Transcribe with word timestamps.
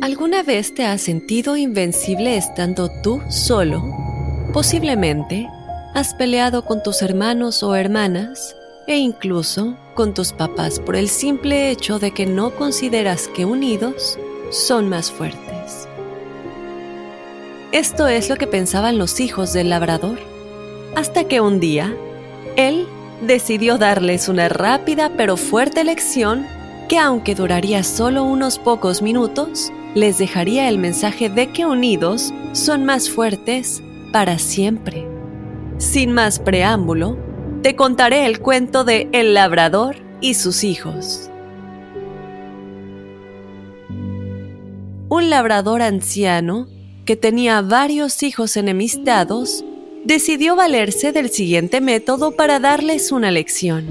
¿Alguna 0.00 0.42
vez 0.42 0.74
te 0.74 0.86
has 0.86 1.02
sentido 1.02 1.58
invencible 1.58 2.38
estando 2.38 2.90
tú 3.02 3.20
solo? 3.28 3.84
Posiblemente 4.50 5.46
has 5.92 6.14
peleado 6.14 6.64
con 6.64 6.82
tus 6.82 7.02
hermanos 7.02 7.62
o 7.62 7.74
hermanas 7.74 8.56
e 8.86 8.96
incluso 8.96 9.76
con 9.94 10.14
tus 10.14 10.32
papás 10.32 10.80
por 10.80 10.96
el 10.96 11.10
simple 11.10 11.70
hecho 11.70 11.98
de 11.98 12.12
que 12.12 12.24
no 12.24 12.54
consideras 12.54 13.28
que 13.28 13.44
unidos 13.44 14.18
son 14.50 14.88
más 14.88 15.12
fuertes. 15.12 15.86
Esto 17.70 18.08
es 18.08 18.30
lo 18.30 18.36
que 18.36 18.46
pensaban 18.46 18.96
los 18.96 19.20
hijos 19.20 19.52
del 19.52 19.68
labrador, 19.68 20.18
hasta 20.96 21.24
que 21.24 21.42
un 21.42 21.60
día, 21.60 21.94
él 22.56 22.86
decidió 23.20 23.76
darles 23.76 24.30
una 24.30 24.48
rápida 24.48 25.12
pero 25.14 25.36
fuerte 25.36 25.84
lección 25.84 26.46
que 26.88 26.96
aunque 26.98 27.34
duraría 27.34 27.84
solo 27.84 28.24
unos 28.24 28.58
pocos 28.58 29.02
minutos, 29.02 29.70
les 29.94 30.18
dejaría 30.18 30.68
el 30.68 30.78
mensaje 30.78 31.28
de 31.28 31.48
que 31.48 31.66
unidos 31.66 32.32
son 32.52 32.84
más 32.84 33.10
fuertes 33.10 33.82
para 34.12 34.38
siempre. 34.38 35.06
Sin 35.78 36.12
más 36.12 36.38
preámbulo, 36.38 37.16
te 37.62 37.76
contaré 37.76 38.26
el 38.26 38.40
cuento 38.40 38.84
de 38.84 39.08
El 39.12 39.34
labrador 39.34 39.96
y 40.20 40.34
sus 40.34 40.64
hijos. 40.64 41.30
Un 45.08 45.28
labrador 45.28 45.82
anciano 45.82 46.68
que 47.04 47.16
tenía 47.16 47.60
varios 47.62 48.22
hijos 48.22 48.56
enemistados 48.56 49.64
decidió 50.04 50.54
valerse 50.54 51.12
del 51.12 51.30
siguiente 51.30 51.80
método 51.80 52.32
para 52.32 52.60
darles 52.60 53.10
una 53.10 53.30
lección. 53.30 53.84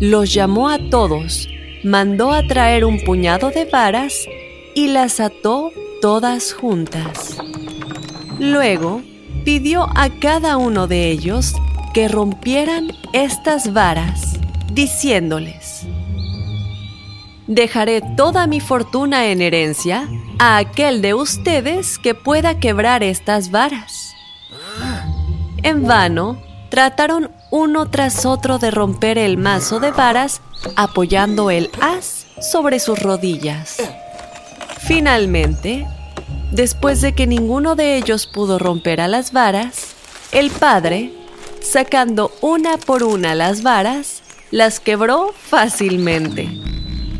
Los 0.00 0.32
llamó 0.32 0.68
a 0.68 0.78
todos, 0.90 1.48
mandó 1.82 2.32
a 2.32 2.46
traer 2.46 2.84
un 2.84 3.00
puñado 3.00 3.50
de 3.50 3.64
varas 3.64 4.26
y 4.76 4.88
las 4.88 5.20
ató 5.20 5.72
todas 6.02 6.52
juntas. 6.52 7.38
Luego, 8.38 9.00
pidió 9.42 9.88
a 9.96 10.10
cada 10.20 10.58
uno 10.58 10.86
de 10.86 11.10
ellos 11.10 11.54
que 11.94 12.08
rompieran 12.08 12.92
estas 13.14 13.72
varas, 13.72 14.38
diciéndoles, 14.72 15.86
Dejaré 17.46 18.02
toda 18.16 18.46
mi 18.46 18.60
fortuna 18.60 19.26
en 19.26 19.40
herencia 19.40 20.08
a 20.38 20.58
aquel 20.58 21.00
de 21.00 21.14
ustedes 21.14 21.98
que 21.98 22.14
pueda 22.14 22.58
quebrar 22.58 23.02
estas 23.02 23.50
varas. 23.50 24.12
En 25.62 25.86
vano, 25.86 26.42
trataron 26.68 27.30
uno 27.50 27.88
tras 27.88 28.26
otro 28.26 28.58
de 28.58 28.72
romper 28.72 29.16
el 29.16 29.38
mazo 29.38 29.80
de 29.80 29.92
varas 29.92 30.42
apoyando 30.74 31.50
el 31.50 31.70
as 31.80 32.26
sobre 32.40 32.78
sus 32.78 33.00
rodillas. 33.00 33.78
Finalmente, 34.78 35.86
después 36.52 37.00
de 37.00 37.14
que 37.14 37.26
ninguno 37.26 37.74
de 37.74 37.96
ellos 37.96 38.26
pudo 38.26 38.58
romper 38.58 39.00
a 39.00 39.08
las 39.08 39.32
varas, 39.32 39.94
el 40.32 40.50
padre 40.50 41.12
sacando 41.60 42.30
una 42.40 42.76
por 42.78 43.02
una 43.02 43.34
las 43.34 43.62
varas, 43.62 44.22
las 44.50 44.80
quebró 44.80 45.34
fácilmente. 45.36 46.48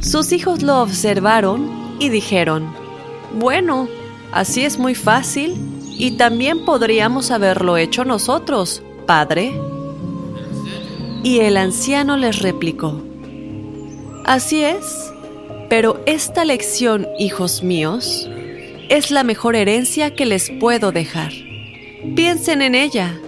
Sus 0.00 0.32
hijos 0.32 0.62
lo 0.62 0.80
observaron 0.80 1.96
y 1.98 2.08
dijeron, 2.08 2.72
bueno, 3.34 3.88
así 4.32 4.64
es 4.64 4.78
muy 4.78 4.94
fácil 4.94 5.56
y 5.98 6.12
también 6.12 6.64
podríamos 6.64 7.30
haberlo 7.30 7.76
hecho 7.76 8.04
nosotros, 8.04 8.82
padre. 9.06 9.60
Y 11.24 11.40
el 11.40 11.56
anciano 11.56 12.16
les 12.16 12.40
replicó, 12.40 13.02
así 14.24 14.62
es, 14.62 15.12
pero 15.68 16.02
esta 16.06 16.44
lección, 16.44 17.06
hijos 17.18 17.62
míos, 17.62 18.28
es 18.88 19.10
la 19.10 19.24
mejor 19.24 19.56
herencia 19.56 20.14
que 20.14 20.26
les 20.26 20.50
puedo 20.50 20.92
dejar. 20.92 21.32
Piensen 22.14 22.62
en 22.62 22.74
ella 22.74 23.18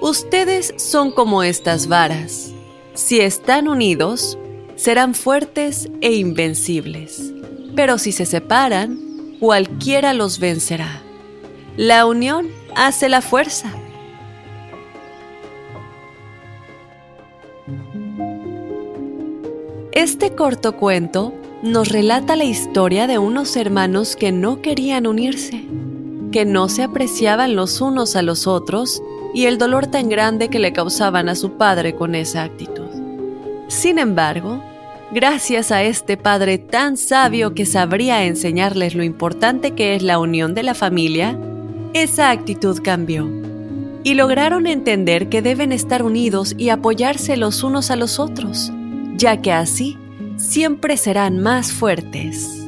Ustedes 0.00 0.74
son 0.76 1.10
como 1.10 1.42
estas 1.42 1.88
varas. 1.88 2.52
Si 2.94 3.20
están 3.20 3.66
unidos, 3.66 4.38
serán 4.76 5.14
fuertes 5.14 5.88
e 6.00 6.12
invencibles. 6.12 7.32
Pero 7.74 7.98
si 7.98 8.12
se 8.12 8.24
separan, 8.24 9.36
cualquiera 9.40 10.14
los 10.14 10.38
vencerá. 10.38 11.02
La 11.76 12.06
unión 12.06 12.46
hace 12.76 13.08
la 13.08 13.22
fuerza. 13.22 13.72
Este 19.90 20.36
corto 20.36 20.76
cuento 20.76 21.34
nos 21.62 21.88
relata 21.88 22.36
la 22.36 22.44
historia 22.44 23.06
de 23.06 23.18
unos 23.18 23.56
hermanos 23.56 24.14
que 24.14 24.30
no 24.30 24.62
querían 24.62 25.06
unirse, 25.06 25.64
que 26.30 26.44
no 26.44 26.68
se 26.68 26.84
apreciaban 26.84 27.56
los 27.56 27.80
unos 27.80 28.14
a 28.14 28.22
los 28.22 28.46
otros 28.46 29.02
y 29.34 29.46
el 29.46 29.58
dolor 29.58 29.88
tan 29.88 30.08
grande 30.08 30.48
que 30.48 30.60
le 30.60 30.72
causaban 30.72 31.28
a 31.28 31.34
su 31.34 31.52
padre 31.52 31.94
con 31.94 32.14
esa 32.14 32.44
actitud. 32.44 32.86
Sin 33.66 33.98
embargo, 33.98 34.62
gracias 35.10 35.72
a 35.72 35.82
este 35.82 36.16
padre 36.16 36.58
tan 36.58 36.96
sabio 36.96 37.54
que 37.54 37.66
sabría 37.66 38.24
enseñarles 38.24 38.94
lo 38.94 39.02
importante 39.02 39.72
que 39.72 39.96
es 39.96 40.02
la 40.02 40.18
unión 40.18 40.54
de 40.54 40.62
la 40.62 40.74
familia, 40.74 41.36
esa 41.92 42.30
actitud 42.30 42.78
cambió 42.84 43.28
y 44.04 44.14
lograron 44.14 44.68
entender 44.68 45.28
que 45.28 45.42
deben 45.42 45.72
estar 45.72 46.04
unidos 46.04 46.54
y 46.56 46.68
apoyarse 46.68 47.36
los 47.36 47.64
unos 47.64 47.90
a 47.90 47.96
los 47.96 48.20
otros, 48.20 48.72
ya 49.16 49.42
que 49.42 49.52
así 49.52 49.98
siempre 50.38 50.96
serán 50.96 51.38
más 51.40 51.72
fuertes. 51.72 52.67